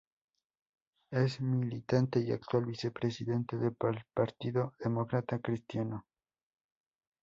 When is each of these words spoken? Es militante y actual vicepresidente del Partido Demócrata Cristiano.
Es 1.11 1.39
militante 1.41 2.21
y 2.21 2.31
actual 2.31 2.65
vicepresidente 2.65 3.55
del 3.55 3.71
Partido 3.75 4.73
Demócrata 4.79 5.37
Cristiano. 5.37 6.07